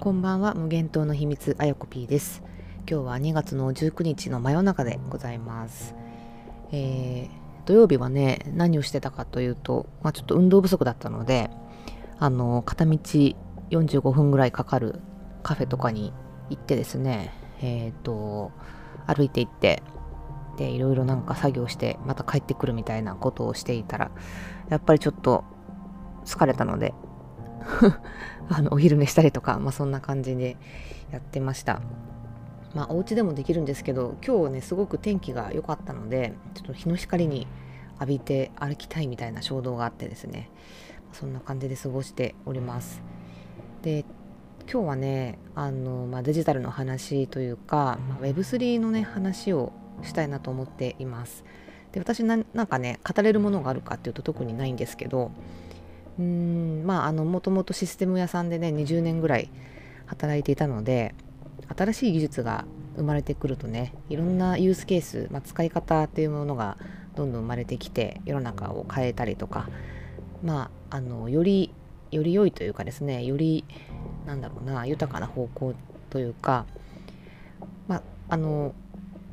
[0.00, 0.54] こんばんは。
[0.54, 2.42] 無限島の秘密あやこ P です。
[2.90, 5.94] 今日は2月の19日の真夜中でございます、
[6.72, 11.50] えー、土曜日はね何をしてたかというと、まあ、ちょっと運動不足だったので
[12.18, 15.00] あの片道45分ぐらいかかる
[15.42, 16.14] カフェとかに
[16.48, 18.52] 行ってですねえっ、ー、と
[19.06, 19.82] 歩いて行って
[20.56, 24.10] でいろいろなんか作業してまた帰ってくるみたいなことをしていたら
[24.70, 25.44] やっぱりちょっと
[26.24, 26.94] 疲れたので
[28.48, 30.56] あのお昼寝したりとか、まあ、そんな感じで
[31.10, 31.80] やってました。
[32.74, 37.48] まあ、お家でもできるんですけど今日ねすごく天気が良かったのでちょっと日の光に
[37.94, 40.50] 浴びて歩きたいみたいな衝動があってですね。
[41.12, 43.02] そんな感じで過ごしております。
[43.82, 44.04] で
[44.70, 51.44] 今日はねあの、まあ、デジタルの話というか、まあ、Web3 のね話をしたいなと思っています。
[51.92, 55.32] で私なんかね語れるものがあるかっていうと特にないんですけど
[56.18, 59.50] うんまああのもともとシステム屋さんでね20年ぐらい
[60.06, 61.14] 働いていたので
[61.76, 62.64] 新しい技術が
[62.96, 66.76] 生まれてくるとねいろんなユースケース、まあ、使い方っていうものが
[67.14, 69.68] どんどん生まれてきて世の中を変えたりとか
[70.42, 71.72] まああのより
[72.10, 73.64] より良いというかですねより
[74.26, 75.74] なんだろうな豊かな方向
[76.10, 76.66] というか
[77.86, 78.74] まああの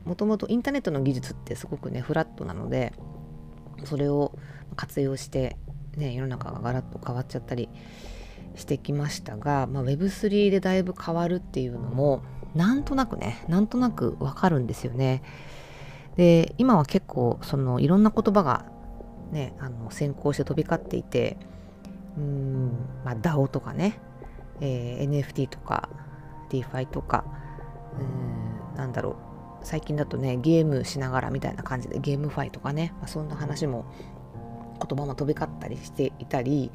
[0.05, 2.93] もともとインターネットの技術ってすごくねフラットなので
[3.83, 4.31] それを
[4.75, 5.57] 活用して
[5.97, 7.69] ね、世の中がガラッと変わっちゃったり
[8.55, 12.21] してきましたが、まあ、Web3 でだいぶ変わるっていうのも
[12.55, 15.21] なんとなくねなんとなくわかるんですよね。
[16.15, 18.65] で今は結構そのいろんな言葉が
[19.31, 21.37] ねあの先行して飛び交っていて
[22.17, 22.71] うん、
[23.05, 23.99] まあ、DAO とかね、
[24.59, 25.89] えー、NFT とか
[26.49, 27.23] DeFi とか
[27.99, 29.15] うんなんだろう
[29.61, 33.85] 最近だとねゲームしながらみたいな感じでゲームファイとかね、まあ、そんな話も
[34.77, 36.71] 言葉も飛び交ったりしていたり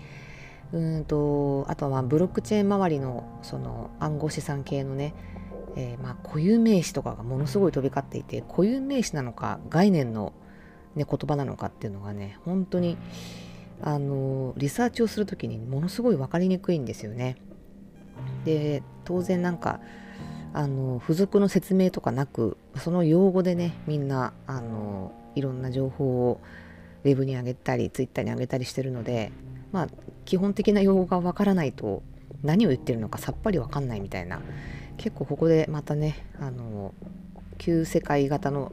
[0.73, 5.15] うんとあとはブロックチェーン周りのその暗号資産系のね、
[5.77, 10.33] えー、まあ固有名詞とかがものすごい飛び交っていて固有名詞なのか概念の、
[10.95, 12.97] ね、言葉なのかっていうのがね本当に
[13.83, 17.37] あのリサーチをする時にものすごい分かりにくいんですよね。
[18.45, 19.81] で当然なんか
[20.55, 26.41] あの付属の説明とかなくその用語でねみんなあのいろんな情報を
[27.05, 29.33] ウェブに上げたりツイッターに上げたりしてるので
[29.73, 29.89] まあ
[30.25, 32.03] 基本的な用語がわからないと
[32.43, 34.41] 何を言ってるのかさっぱりわかんないみたいな。
[34.97, 36.95] 結構ここでまたねあの
[37.59, 38.73] 旧世界型の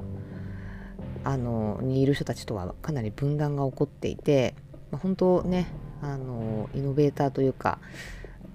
[1.23, 4.55] あのにいる人たちとはかなり分断が起こっていて、
[4.91, 5.67] まあ、本当ね
[6.01, 7.79] あのイノベーターというか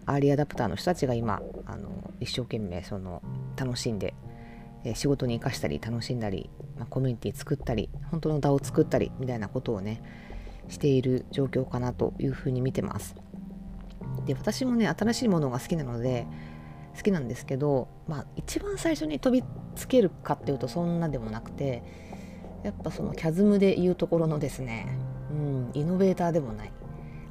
[0.07, 1.89] アーリーアダプターの人たちが今あの
[2.21, 3.23] 一生懸命その
[3.57, 4.15] 楽しんで
[4.85, 10.03] え仕事に生かしたり楽しんだり、ま、コミュニティ作ったり本当の DAO を作ったりみたいなことをね
[10.69, 13.17] している状況かなというふうに見てます。
[14.27, 16.27] で私もね新しいものが好きなので
[16.97, 21.83] 好きなんですけど、まあ、一番最初に飛びつけるかっていうとそんなでもなくて
[22.63, 24.97] やっぱそのキャズムで言うところのですね、
[25.31, 26.73] うん、イノベーターでもない。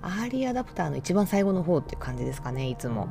[0.01, 3.07] アーリーアダプターの一番最後の方っていう感じですかねいつも。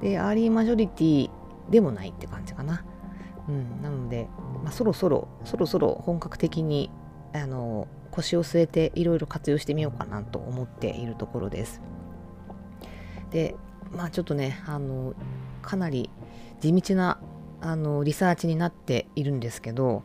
[0.00, 1.30] でアーリーマジョリティ
[1.70, 2.84] でもないって感じかな。
[3.48, 4.28] うん、なので、
[4.62, 6.90] まあ、そろそろそろそろ本格的に
[7.32, 11.80] あの腰を据えていろいろ活用してみようかなと思っているところです。
[13.30, 13.56] で
[13.92, 15.14] まあちょっとねあの
[15.62, 16.10] かなり
[16.60, 17.18] 地道な
[17.60, 20.04] あのリサーチになっているんですけど、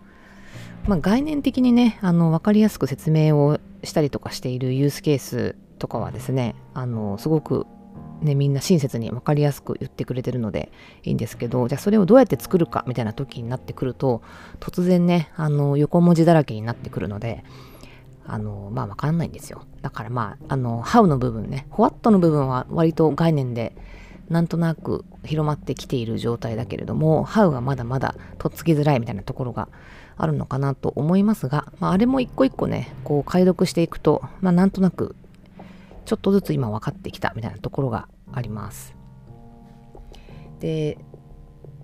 [0.87, 7.67] まあ、概念的にねあの分かりやすく説明をしたりとかしているユースケースとかはですねあのすごく
[8.21, 10.71] ね、みんな親切に分かりやすく言ってくれてるので
[11.03, 14.21] いいんですけどじゃあそれをどうやって作るかみたいな時になってくると
[14.59, 17.43] 突然ねあの横文字だらけになってくるので
[18.25, 19.63] あのまあ分かんないんですよ。
[19.81, 23.73] だからまああの How の部分ね What の部分は割と概念で
[24.29, 29.67] なんとなく広まってきている状態だけれども How がまだまだとっつきづらいみたいなところが
[30.17, 35.15] あるのかなと思いますが、まあ、あれも一個一個ねこう解読していくと、まあ、なんとなく
[36.09, 38.95] ちょっとずつ今分かってきたみたいなところがあります。
[40.59, 40.97] で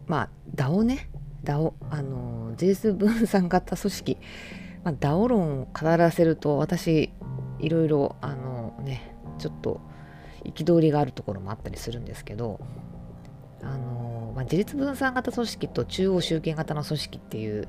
[0.08, 1.12] まあ DAO ね
[1.44, 4.18] DAO あの JS 分散型組織、
[4.84, 7.12] まあ、DAO 論を語らせると私
[7.60, 9.80] いろいろあのねちょっと
[10.44, 12.60] 憤りがあるところもあったりするんですけど
[13.62, 17.68] あの、まあ、自立分散型組織と中央集権型の組織っていう、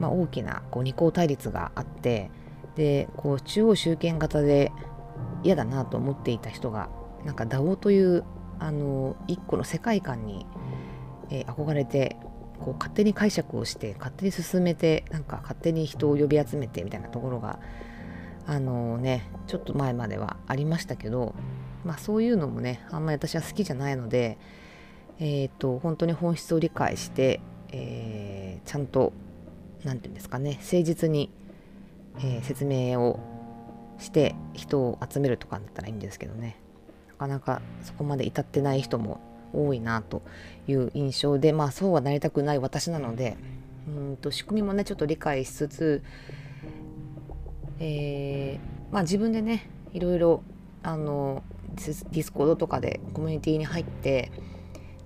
[0.00, 2.32] まあ、大きなこう二項対立があって
[2.74, 4.72] でこう中央集権型で
[5.42, 6.88] 嫌だなと思っていた人が
[7.24, 8.24] なんか DAO という
[8.58, 10.46] あの一個の世界観に、
[11.30, 12.16] えー、憧れて
[12.60, 17.58] こう勝手に解釈をして勝手に進めてなんか勝手に人を呼び集めてみたいなところが
[18.46, 21.34] あのねちょっと前まではありましたけど
[21.84, 24.38] まあそういうのもねあんまり私は好きじゃないので、
[25.18, 27.40] えーと、本当に本質を理解して、
[27.70, 29.12] えー、ちゃんと
[29.84, 31.30] 何て言うんですかね誠実に、
[32.18, 33.18] えー、説明を
[34.02, 36.56] して人を集めるとかだったらいいんですけどね。
[37.08, 39.20] なかなかそこまで至ってない人も
[39.54, 40.22] 多いなと
[40.66, 43.36] いう印象でまあそうはなりたくない私なので
[43.86, 46.02] うんと仕組みもねちょっと理解しつつ、
[47.78, 50.42] えー、まあ、自分でねいろいろ
[50.82, 51.42] あの
[51.76, 54.30] ディスコードとかでコミュニティに入って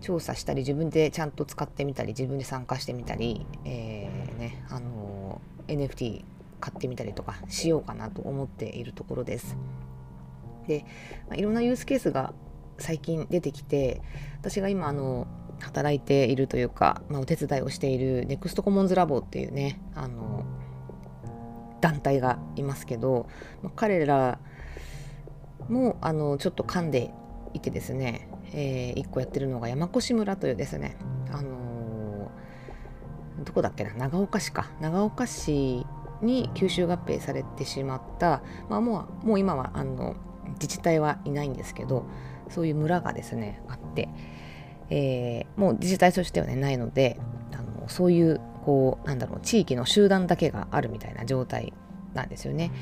[0.00, 6.24] 調査したり自分でちゃんと使ってみたり自分で参加してみたり、えー、ねあの NFT
[6.60, 9.56] 買ってみたりとかしようかなと思っているところです。
[10.66, 10.84] で、
[11.28, 12.32] まあ、いろんなユースケースが
[12.78, 14.02] 最近出てきて
[14.40, 15.26] 私が今あの
[15.60, 20.44] 働いているというか、まあ、お手伝いをしているネクストコモンズラボっていうねあの
[21.80, 23.28] 団体がいますけど、
[23.62, 24.38] まあ、彼ら
[25.68, 27.12] もあのちょっと噛んで
[27.54, 30.96] いてですね、えー、1個やってるのが山越村というですね、
[31.32, 35.86] あのー、どこだっけな長岡市か長岡市
[36.22, 40.16] に吸収合併されてしまった、まあ、もうもう今はあの
[40.54, 42.06] 自治体はいないんですけど
[42.48, 44.08] そういう村がですねあって、
[44.90, 47.18] えー、もう自治体としてはねないので
[47.52, 51.72] あのそういうこうなんだろう地域の集団だけがあるみたいな状態
[52.14, 52.72] なんですよね。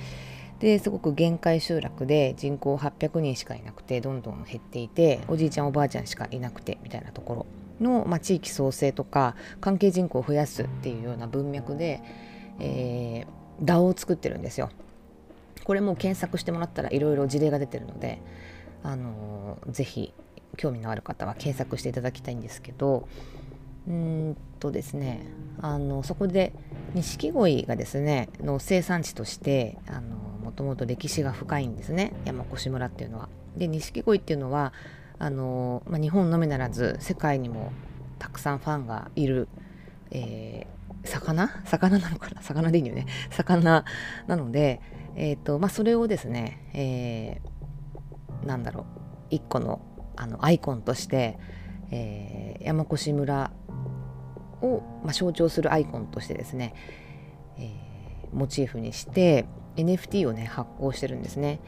[0.60, 7.46] ですごく限界集落で人口800人しかいなくてどんどん減っていておじいちゃんおばあちゃんしかいなくてみたいなところ
[7.80, 12.02] の、まあ、地域創生とか関係人口を増やすっていうような文脈で、
[12.60, 14.70] えー、DAO を作ってるんですよ。
[15.64, 18.20] これも検索してもらったらいろいろ事例が出てるので、
[18.82, 20.12] あのー、ぜひ
[20.56, 23.08] 興味のある方は検索していただきたいんですけど
[23.86, 25.26] うんとですね
[25.60, 26.52] あのそこで
[26.94, 33.28] 錦鯉がですねの生産地としてあのもともと歴史が深いんですね山越村っていうのは。
[33.56, 34.72] で錦鯉っていうのは
[35.18, 37.72] あの、まあ、日本のみならず世界にも
[38.18, 39.48] たくさんファンがいる、
[40.10, 40.73] えー、
[41.04, 41.50] 魚？
[41.64, 42.42] 魚なのかな？
[42.42, 43.84] 魚でいいよね魚
[44.26, 44.80] なので、
[45.16, 48.84] えーとまあ、それをですね、えー、なんだろう
[49.30, 49.80] 一個の
[50.16, 51.38] あのアイコンとして、
[51.90, 53.52] えー、山越村
[54.62, 56.72] を、まあ、象徴するアイコンとしてですね、
[57.58, 59.46] えー、モチーフにして
[59.76, 61.60] NFT をね発行してるんですね。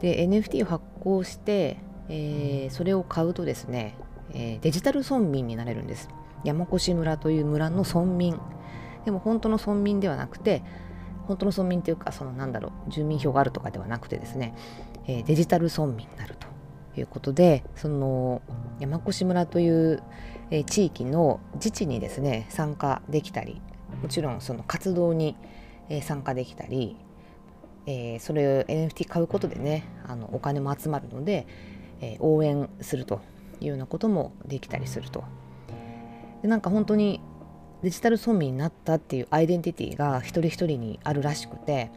[0.00, 3.96] で NFT を発行して、えー、それを買うとですね、
[4.32, 6.08] え、デジタル村民になれるんです。
[6.44, 8.38] 山越村という村の村民。
[9.04, 10.62] でも本当の村民ではなくて
[11.26, 14.54] 本当の村民っていうかそのなんだろう住民票があるとかではなくてですね、
[15.06, 16.46] えー、デジタル村民になると
[16.98, 18.42] いうことでその
[18.80, 20.02] 山越村という、
[20.50, 23.60] えー、地域の自治にですね参加できたり
[24.02, 25.36] もちろんその活動に、
[25.88, 26.96] えー、参加できたり
[27.88, 31.46] えー、それを NFT 買うことでねあのお金も集まるので、
[32.02, 33.22] えー、応援すると
[33.60, 35.24] いうようなこともできたりすると。
[36.42, 37.20] でなんか本当に
[37.82, 41.90] デジタル村民になったっていうアイデンティティが一人一人にあるらしくて、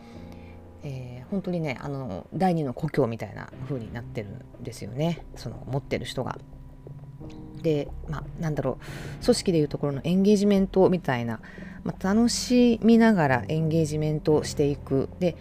[0.83, 5.25] えー、本当にねあの第二の故郷みたいな風になってるんですよね。
[5.35, 6.37] その持ってる人が。
[7.61, 8.77] でまあなんだろ
[9.21, 9.23] う。
[9.23, 11.39] 組織でいうところのエンゲージメントみたいな、
[11.83, 15.09] まあ、楽しみながらエンゲージメントしていく。
[15.19, 15.35] で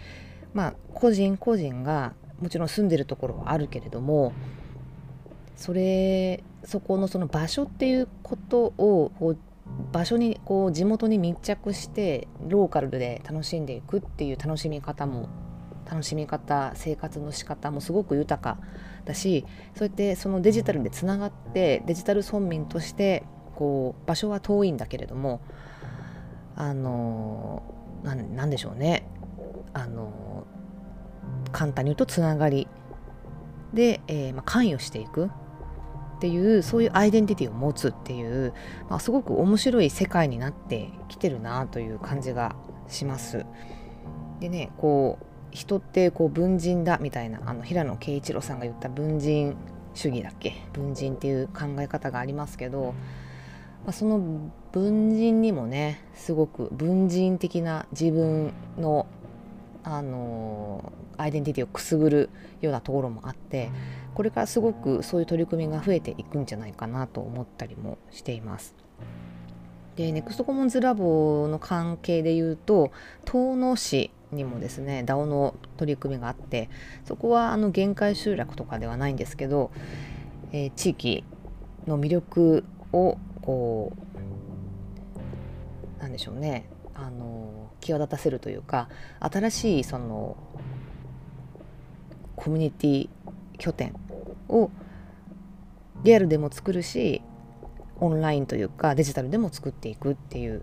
[0.55, 4.33] まあ個人個人がもちろん住んでるところはあるけれども
[5.57, 9.39] それそこのその場所っていうことをこう
[9.93, 15.29] 場所にこう地元に密着してローカルで楽しんでいくっていう楽しみ方も
[15.91, 18.61] 楽しみ方生活の仕方もすごく豊か
[19.05, 23.25] だしそうやってそのデジタルでつながってデジタル村民として
[23.57, 25.41] こう場所は遠いんだけれども
[26.55, 27.63] あの
[28.03, 29.07] なんでしょうね。
[29.73, 30.47] あの
[31.53, 32.67] 簡単に言うとつながり
[33.75, 35.31] で、えー、まあ、関与していく。
[36.21, 38.53] っていうそういうアイデンティティを持つっていう、
[38.91, 42.55] まあ、すごく面白い世界になってきてるなという感じが
[42.89, 43.47] します。
[44.39, 49.57] でねこう人ってこう文人だみたいなあの平野啓一郎さんが言った文人
[49.95, 50.53] 主義だっけ？
[50.75, 52.95] 文人っていう考え方がありますけど、
[53.87, 54.21] まあ、その
[54.73, 59.07] 文人にもねすごく文人的な自分の
[59.83, 63.71] あのアイデンティティをくすぐるようなところもあって
[64.15, 68.75] これからすごくそういう取り組みが増えていくんじゃないかなと思ったりもしています。
[69.97, 72.91] でネクストコモンズラボの関係でいうと
[73.25, 76.71] 遠野市にもですね DAO の取り組みがあって
[77.05, 79.71] そこはあの限界集落とかではないんですけど、
[80.53, 81.25] えー、地域
[81.87, 83.93] の魅力をこ
[85.99, 88.89] うなんでしょうねあの際立たせるというか
[89.21, 90.37] 新しいその
[92.37, 93.09] コミュニティ
[93.59, 93.95] 拠点
[94.49, 94.71] を
[96.03, 97.23] リアルでも作るし
[98.01, 100.63] オンラインというかデジタルでも作っていくっていう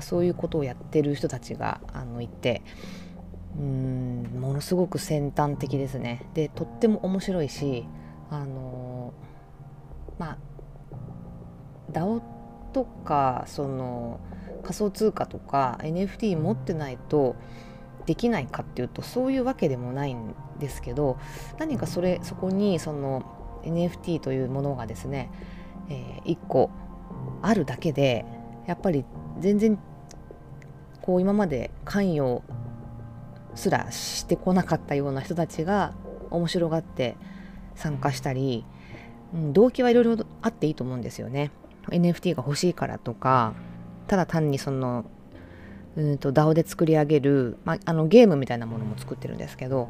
[0.00, 2.62] そういうことをやってる人たちがあのいて
[3.58, 6.26] うんものすごく先端的ですね。
[6.34, 7.84] でとっても面白いし
[8.30, 9.12] あの
[10.18, 10.38] まあ
[11.92, 12.22] DAO
[12.72, 14.20] とかその
[14.60, 17.36] 仮想通貨とか NFT 持ってないと
[18.06, 21.18] できないかっていうとそういうわけでもないんですけど
[21.58, 23.24] 何かそれそこにその
[23.64, 25.30] NFT というものがですね、
[25.88, 26.70] えー、1個
[27.42, 28.24] あるだけで
[28.66, 29.04] やっぱり
[29.38, 29.78] 全然
[31.02, 32.42] こう今まで関与
[33.54, 35.94] すらしてこなかったような人たちが
[36.30, 37.16] 面白がって
[37.74, 38.64] 参加したり、
[39.34, 41.50] うん、動機はいろいろあっていいと思うんですよね。
[41.88, 43.54] NFT が欲しいからとか
[44.10, 45.04] ただ単にその
[45.96, 49.88] うんと DAO で作り上げる、まあ、あのゲームみたいなものも作ってるんですけど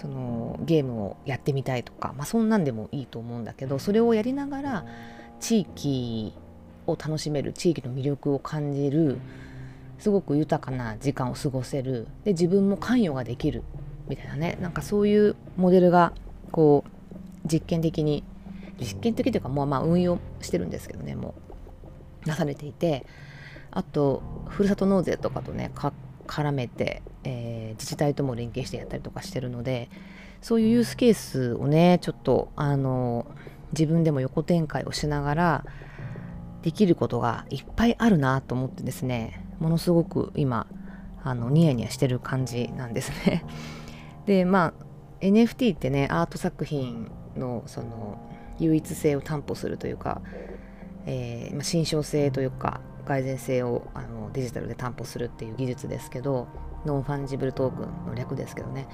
[0.00, 4.86] そのゲームをやってみたいとか、まあ、そんなんでもいいと思うんだけどそれをやりながら
[5.40, 6.32] 地域
[6.86, 9.18] を楽しめる地域の魅力を感じる
[9.98, 13.64] すごく豊かな時間を過ごせるで自分も関与ができる
[14.08, 14.58] みたいなね。
[14.60, 16.12] なんかそういうモデルが
[16.52, 18.22] こう実験的に
[18.78, 21.34] 実験的というかもうまあ運用してるんですけどねも
[22.24, 23.04] う出されていて
[23.76, 25.70] あとふるさと納税とかとね
[26.26, 29.90] 絡めて、えー、自治体とも連携してやったりとかしてるので
[30.40, 33.26] そういうユースケースをねちょっとあの
[33.72, 35.64] 自分でも横展開をしながら
[36.62, 40.66] できることがいっぱいあるなと思ってですねものすごく今
[41.22, 43.44] あのニヤニヤしてる感じなんですね。
[44.24, 44.72] でまあ
[45.20, 48.18] NFT ってねアート作品のその
[48.58, 50.22] 唯一性を担保するというか、
[51.04, 56.48] えー、まあ、真正性というか改ざん性をあのデジタルで担保するっていう技術ですけど
[56.84, 58.88] ノンファンジブルトークンの略ですけどね、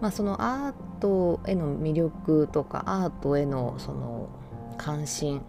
[0.00, 4.28] まあ、そのアートへの魅力とかアートへのその
[4.76, 5.42] 関心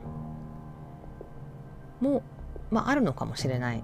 [1.99, 2.23] も、
[2.69, 3.83] まあ、あるのかもしれない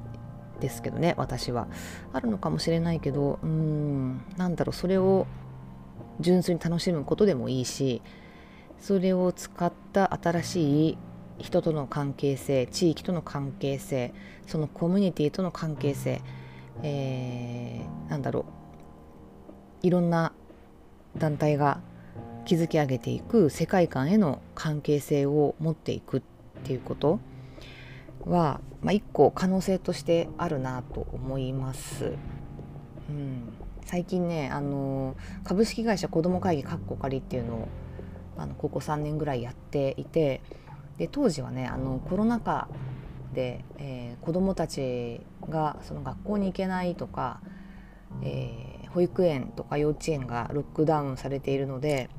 [0.60, 1.68] ですけどね私は。
[2.14, 5.28] あるのかもしれないけどうんなんだろうそれを
[6.20, 8.02] 純粋に楽しむことでもいいし
[8.80, 10.98] それを使った新しい
[11.40, 14.14] 人との関係性地域との関係性
[14.48, 16.22] そのコミュニティとの関係性、
[16.84, 18.46] えー、なんだろ
[19.84, 20.34] ういろんな
[21.18, 21.80] 団体が
[22.46, 26.22] 築き上げていく世界観への関係性を持っていくっ
[26.64, 27.20] ていうこと
[28.26, 32.14] は、まあ、一個可能性としてあるなと思います。
[33.10, 33.54] うん、
[33.86, 37.68] 最近ねあの株式会社子ども会議かっこかりっていうのを
[38.38, 40.42] あのここ3年ぐらいやっていて
[40.98, 42.68] で当時はねあのコロナ禍
[43.34, 47.40] で、えー、子どもたちがその学校に行けないとか、
[48.24, 52.10] えー、保育園とか幼稚園がロックダウンされているので、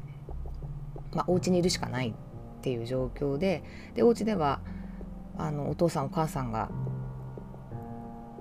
[1.13, 4.61] まあ、お家にいるしかないっていう状況ででお家では
[5.37, 6.71] あのお父さんお母さんが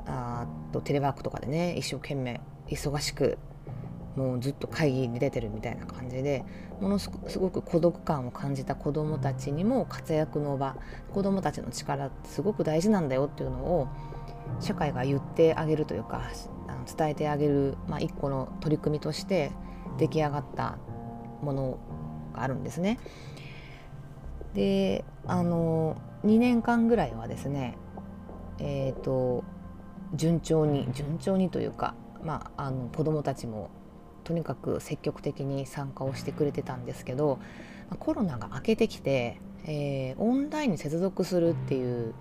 [0.06, 3.38] あとテレワークとかでね一生懸命忙しく
[4.18, 6.44] もうずっと会議に出てるみたいな感じで
[6.82, 7.10] ものす
[7.40, 10.76] ごく孤独感を感じた子どもたちにも活躍の場
[11.14, 13.88] 子どもたちの力ってすごく大事なんだよっていうのを
[14.60, 16.24] 社会が言ってあげるというか
[16.98, 19.52] 伝えてあげる、まあ、一個の取り組みとして
[20.00, 20.78] 出来上がった
[21.44, 21.80] もの
[22.34, 22.98] があるんですね。
[24.56, 27.78] であの2年間ぐらいはですね
[28.58, 29.44] えっ、ー、と
[30.16, 31.94] 順調に順調にというか、
[32.24, 33.70] まあ、あの子どもたちも
[34.28, 37.40] とにかく積極的に参加をしてくれてたんですけど
[37.98, 42.14] コロナが明けてきて、えー、オンラインに接続するっていう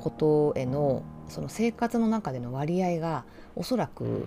[0.00, 3.24] ことへのその生活の中での割合が
[3.54, 4.26] おそらく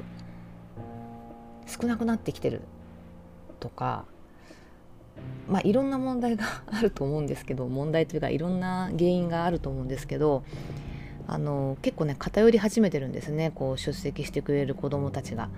[1.68, 2.62] 少なくなってきてる
[3.60, 4.06] とか
[5.50, 10.46] まあいろんな問題があると思うんですけど問題というかいろんな原因があると思うんですけど
[11.28, 15.50] あの結構ね偏り始めてるんですねこう出席してくれる子どもたちが。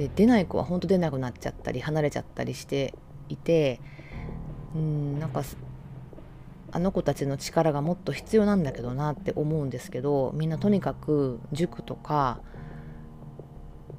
[0.00, 2.94] で出ない子は本当出なくなっちゃったり離れちゃったりして
[3.28, 3.80] いて
[4.74, 5.42] うんなんか
[6.72, 12.40] あの子たちの力がもっと必要なんだけどなって思うんですけどみんなとにかく塾とか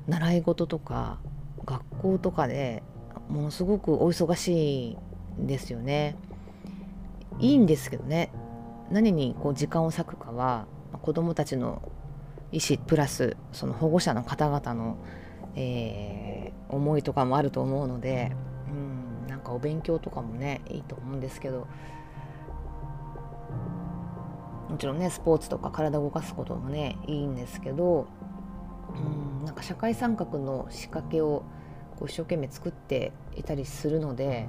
[0.08, 1.20] 習い事とか
[1.65, 2.81] 学校とかで
[3.29, 4.98] ものすごくお忙しい
[5.39, 6.15] んですよね。
[7.39, 8.31] いいんですけどね
[8.89, 10.65] 何にこう時間を割くかは
[11.01, 11.81] 子どもたちの
[12.51, 14.98] 意思プラスその保護者の方々の
[15.55, 18.31] えー、思いとかもあると思うので、
[18.70, 21.67] うん、なんかお勉強とかもねいいと思うんですけど
[24.70, 28.08] もちろんねスポーツとか体を動かすこともねいいんですけど、
[28.96, 31.43] うん、なんか社会参画の仕掛けを
[32.00, 34.48] こう一生懸命作っていたりするので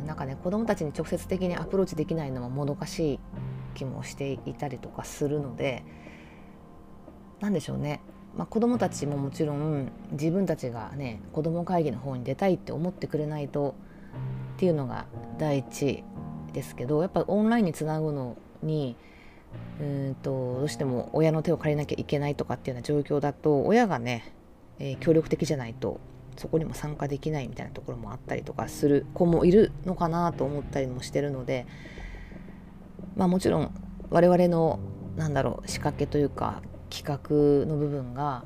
[0.00, 3.20] うんなんかね子どもたちに直接的にアプローチできないのももどかしい
[3.74, 5.84] 気もしていたりとかするので
[7.40, 8.00] 何でしょうね、
[8.36, 13.74] まあ、子どもたちももちろん自分たちがね子ども会議の方に出たいって思ってくれないと
[14.56, 15.06] っていうのが
[15.38, 16.04] 第一
[16.52, 18.96] ですけどやっぱオンラインにつなぐのに
[19.80, 24.32] うんとどうしても親の手を借りなきゃいけないとかっていうような状況だと親がね、
[24.78, 26.00] えー、協力的じゃないと
[26.36, 31.66] そこにも参加できないみたいなところもあったりとかする子もいるのかなと思ったりもしてるので
[33.16, 33.74] まあもちろん
[34.10, 34.78] 我々の
[35.16, 36.60] なんだろう仕掛けというか
[37.06, 38.42] 企画の部分が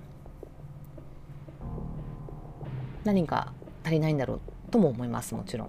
[3.05, 4.41] 何か足りないんだろう
[4.71, 5.69] とも思いますもちろん。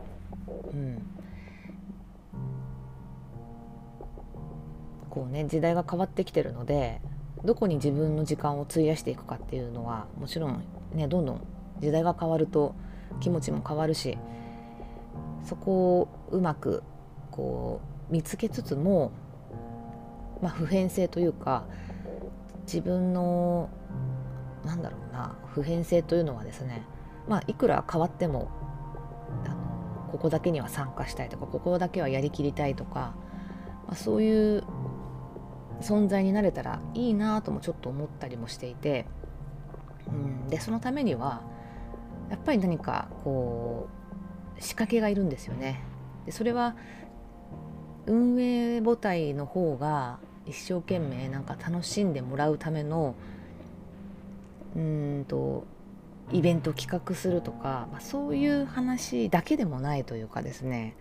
[0.73, 1.01] うん、
[5.09, 6.99] こうね時代が変わってきてるので
[7.45, 10.61] どこに自分の時間を費やしていくかっていうのはもちろん
[10.93, 11.47] ねどんどん
[11.79, 12.75] 時代が変わると
[13.21, 14.17] 気持ちも変わるし
[15.45, 16.83] そこをうまく
[17.31, 17.79] こ
[18.09, 19.11] う見つけつつも、
[20.41, 21.63] まあ、普遍性というか
[22.63, 23.69] 自分の
[24.65, 26.83] なんだろうな普遍性というのはですね
[27.27, 28.49] まあいくら変わっても
[29.45, 33.13] あのここだけには参加したいとかここだけはやりきりたいとか、
[33.87, 34.63] まあ、そういう
[35.81, 39.05] 存在になれたらいいなともちょっと思ったりもしていて、
[40.07, 41.41] うん、でそのためには
[42.29, 43.89] やっぱり何かこ
[44.57, 45.83] う仕掛けがいるんですよね。
[46.25, 46.75] でそれは
[48.05, 53.15] 運営母体の方が一生懸命なんか楽しんでもらうための
[54.75, 55.65] うんと
[56.31, 60.95] イベント企画するとか、まあ、そういう話だけでもないというかですね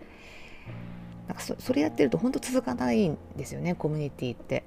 [1.27, 4.63] なんかそそれやってると本当続かないんですよねコミュニティって。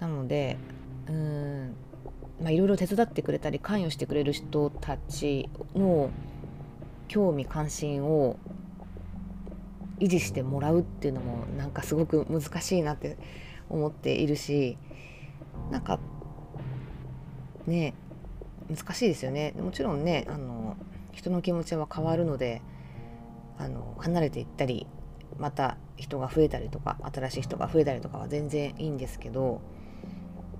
[0.00, 0.58] なので
[1.08, 1.74] うん
[2.42, 6.10] まあ、いろいろ手伝ってくれたり関与してくれる人たちの
[7.08, 8.36] 興味関心を
[10.00, 13.16] 維持してもらうっていうのもなんかすごく難しいなって
[13.68, 14.76] 思っているし
[15.70, 15.98] なんか
[17.66, 17.94] ね
[18.68, 19.52] 難しいですよね。
[19.58, 20.76] もちろんねあの
[21.12, 22.62] 人の気持ちは変わるので
[23.58, 24.86] あの離れていったり
[25.38, 29.60] また人が増えたりとか新しい人が増えたりとかは全然いいんですけど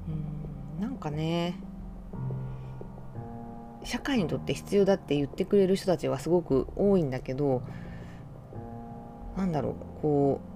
[0.09, 1.59] うんなんかね
[3.85, 7.63] 社会にとって必要だって言ってくれる人たちはすごく多いんだけど
[9.37, 10.54] なんだろうこう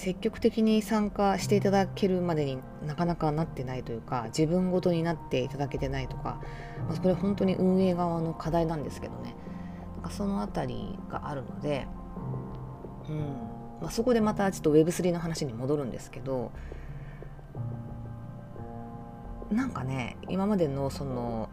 [0.00, 6.40] 積極的に参加していただけるまでになかなかなってないというか自分ごとになっていただけてないとか、
[6.88, 9.34] まあ、これ本当に運営側の課題なんですけどね。
[9.96, 11.86] なんかその辺りがあるので、
[13.10, 13.50] うん。
[13.82, 16.50] まあ、そこでまたちょっと Web3 の話に戻るんですけど
[19.50, 21.48] なんかね今までのその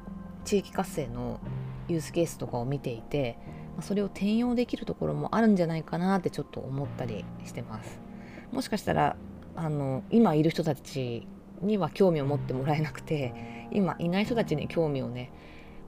[0.46, 1.40] 地域活性の
[1.88, 3.38] ユースケースとかを見ていて
[3.82, 8.07] それを転用できるところもあるんじゃないかなってちょっと思ったりしてます。
[8.52, 9.16] もしかしたら
[9.56, 11.28] あの今いる人たち
[11.62, 15.32] には興味を持ってもらえなくて今いない人たちに興味をね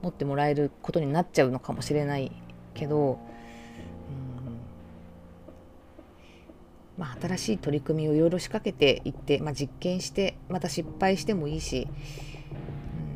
[0.02, 2.32] 持ってもらえることになっちゃうのかもしれない
[2.74, 3.18] けど、
[6.96, 11.86] まあ、新しい取り組みをいろいろ仕掛けていって、まあ、実験してまた失敗してもいいし、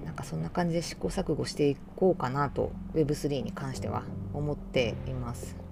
[0.01, 5.64] うん、なんかそんな感じで試行錯誤していこうかなと Web3 に関しては思っています。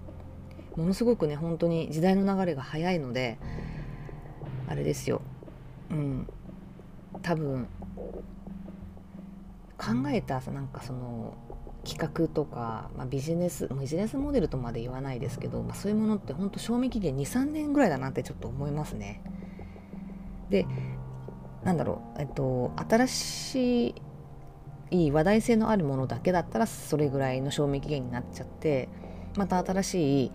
[0.76, 3.38] ものすごくね本当に時代の流れが早いので
[4.68, 5.22] あれですよ
[5.90, 6.28] うん
[7.22, 7.68] 多分
[9.76, 11.34] 考えたなんかその
[11.84, 19.20] 企画とか、まあ、ビジネスビジネスモデルとまで言わないですけど、まあ、そういうものって本当賞味期限23年ぐらいだなってちょっと思いますね。
[20.48, 20.66] で
[21.64, 23.94] なんだろうえっと新し
[24.90, 28.88] い話題性のあるものだけだったらそれぐらいの賞味期限になっちゃって
[29.36, 30.32] また新しい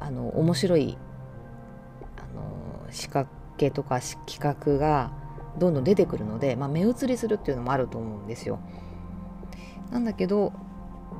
[0.00, 0.96] あの面白い
[2.16, 5.12] あの仕掛けとか企画が
[5.58, 8.58] どんどん出てくるので、まあ、目移りするっていうのもあると思うんですよ。
[9.90, 10.52] なんだけど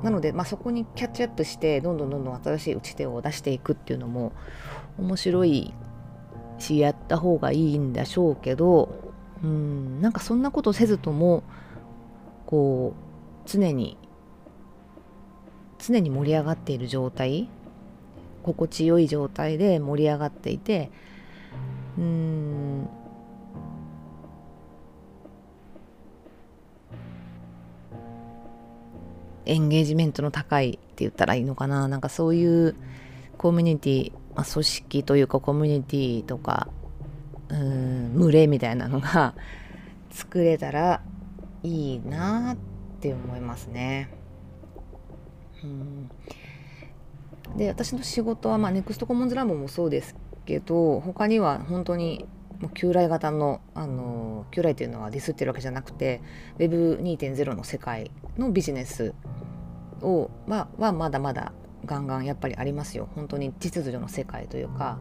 [0.03, 4.33] なので、まあ、そこにキャッチアップしてどんどんどんどん新しい打ち手を出していくっていうのも
[4.99, 5.73] 面白い
[6.59, 9.13] しやった方がいいんでしょうけど
[9.43, 11.43] うんなんかそんなことせずとも
[12.45, 13.97] こう常に
[15.79, 17.49] 常に盛り上がっている状態
[18.47, 20.89] 心地よい状態で盛り上がっていて
[21.97, 22.89] うん。
[29.45, 31.87] エンゲージメントの高いって言ったらいいのかな。
[31.87, 32.75] なんかそういう
[33.37, 36.69] コミュニティ、まあ、組織というかコミュニティとか
[37.49, 39.33] うん群れみたいなのが
[40.11, 41.01] 作れたら
[41.63, 42.57] いいなっ
[42.99, 44.09] て思いますね。
[45.63, 46.09] うん。
[47.55, 52.27] で私の仕事は、まあ、ネクストコモンズラボもそうですけど他には本当に
[52.59, 56.21] もう旧来型のあの旧来というのはディスってるわけじゃなくて
[56.57, 59.13] Web2.0 の世界のビジネス
[60.01, 61.53] をははまだまだ
[61.85, 63.07] ガンガンやっぱりありますよ。
[63.15, 64.99] 本当に秩序の世界というか、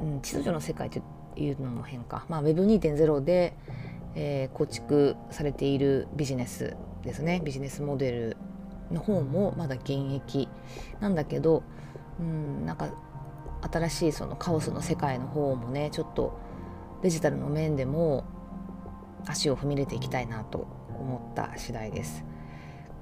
[0.00, 1.00] うん、秩序の世界と
[1.36, 3.54] いうのも変か、まあ、Web2.0 で、
[4.14, 7.40] えー、構築されているビジネスですね。
[7.44, 8.36] ビジネスモデル
[8.92, 10.48] の方もまだ現役
[11.00, 11.62] なんだけど、
[12.20, 12.88] うん、なんか
[13.70, 16.38] 新しいそのカオスの世界の方もねちょっと
[17.02, 18.24] デジタルの面でも
[19.26, 20.66] 足を踏み入れていきたいなと
[20.98, 22.24] 思った次第です。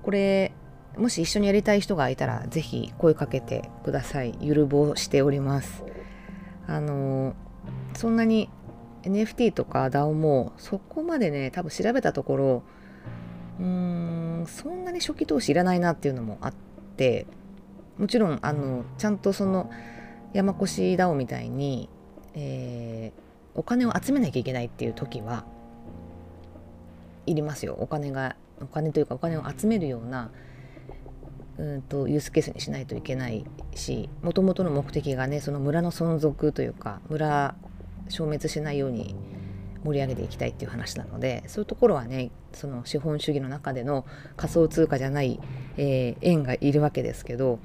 [0.03, 0.53] これ
[0.97, 4.35] もし一緒にやりたい人がいたら是非声かけてください。
[4.41, 5.85] ゆるぼうしております。
[6.67, 7.35] あの
[7.95, 8.49] そんなに
[9.03, 12.63] NFT とか DAO もそこまでね多分調べたところ
[13.61, 16.55] うーんそんなに初期投資いらないなっていうのもあっ
[16.97, 17.27] て
[17.99, 19.71] もちろんあのちゃんとその
[20.33, 21.89] 山越 DAO みたいに、
[22.35, 25.45] えー、お金を集めなきゃいけないっていう時は
[27.27, 27.77] いりますよ。
[27.79, 30.31] お金がお金というかお金を集めるような
[31.59, 33.45] うんとユースケースにしないといけない
[33.75, 37.55] しもともとの目的がねその村の存続というか村
[38.09, 39.15] 消滅しないように
[39.85, 44.05] 盛り上げていきたいっていう話なのでそういうところはねその資本主義の中での
[44.37, 45.41] 仮想通貨じゃない、
[45.77, 47.59] えー、円がいるわけですけど、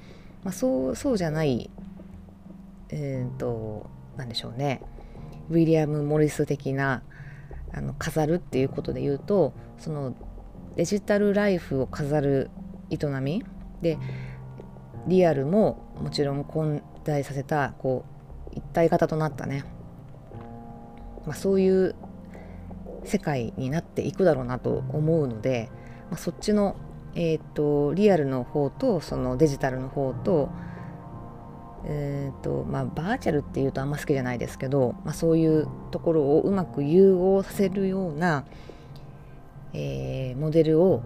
[0.43, 1.69] まあ、そうそうじゃない
[2.89, 4.81] えーと、何でしょうね
[5.49, 7.03] ウィリアム・モリス的な
[7.73, 10.15] あの飾るっていうことで言うとその
[10.75, 12.49] デジタルライフを飾る
[12.89, 13.43] 営み
[13.81, 13.97] で
[15.07, 18.05] リアルももちろん混在させたこ
[18.53, 19.65] う一体型となったね、
[21.25, 21.95] まあ、そういう
[23.05, 25.69] 世界になっていくだろうなと思うので、
[26.09, 26.75] まあ、そっちの、
[27.15, 30.49] えーとリアルの方とそのデジタルの方と
[31.87, 38.43] えーとまあ、バーチャルっていうとあんま好きじゃないですけど、まあ、そういうところをうまく融合させるような、
[39.73, 41.03] えー、モデルを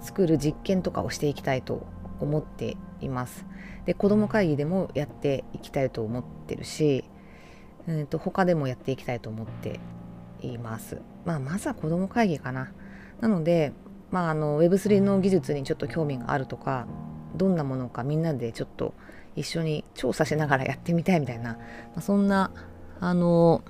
[0.00, 1.86] 作る実験とかをしていきたいと
[2.20, 3.46] 思っています。
[3.86, 7.04] で子ども会議でもやっていきたいと思ってるし、
[7.86, 9.78] えー、と他でもやっていきたいと思って
[10.46, 11.00] います。
[11.24, 12.72] まあ、まずは子ども会議かな。
[13.20, 13.72] なので、
[14.10, 16.86] まあ、あの Web3 の技術にちょっと興味があるとか
[17.34, 18.94] どんなものかみんなでちょっと
[19.36, 21.58] 一緒に調査しながらやってみたいみたいな、ま
[21.96, 22.50] あ、そんな
[23.00, 23.62] あの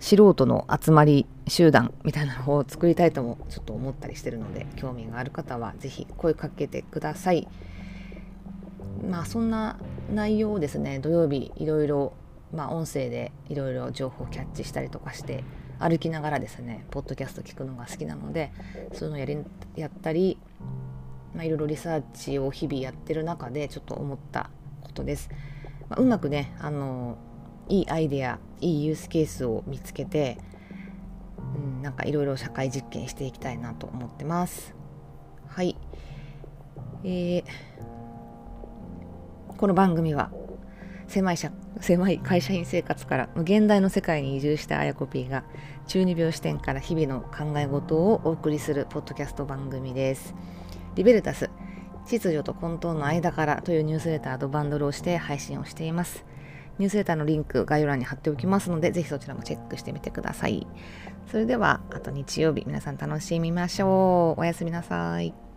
[0.00, 7.46] 素人の集まり集団みたいなのを作りたいともちょっと思ったりしてるので興味がある方は是非声かけてください
[9.08, 9.78] まあそんな
[10.12, 12.14] 内容をですね土曜日いろいろ
[12.52, 15.44] まあ音声でいろいろ情報をキャッチしたりとかして
[15.78, 18.52] 歩きながらですねポッドキャスト聞くのが好きなので
[18.92, 19.38] そういうのやり
[19.76, 20.38] やったり
[21.34, 24.50] まあ、いろいろリサーチを日々やってる中でちょっと思った
[24.82, 25.30] ことです。
[25.88, 27.16] まあ、うまくねあの
[27.68, 30.38] いいアイデアいいユースケースを見つけて、
[31.56, 34.74] うん、なんかいろいろ社会実験していきたいなと思ってます。
[35.48, 35.76] はい、
[37.04, 37.44] えー、
[39.56, 40.30] この番組は
[41.12, 45.44] 狭い社狭い会社員生活から現代の世界に移住したあやこ P が
[45.86, 50.34] 中二病視点から日々の考え事をお送りするポッドキャスト番組です。
[50.94, 51.50] リベルタス
[52.06, 56.24] 秩序と混沌の間からというニュースレターとバンドルをして配信をしています。
[56.78, 60.66] ニュースレターのリンク概要欄に貼っておきますので、ぜひそちらもチェックしてみてください。
[61.30, 64.40] それでは、あと日曜日、皆さん楽しみましょう。
[64.40, 65.51] おやすみなさい。